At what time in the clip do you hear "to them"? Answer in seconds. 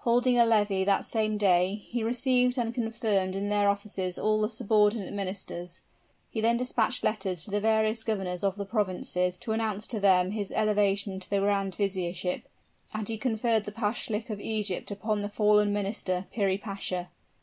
9.86-10.32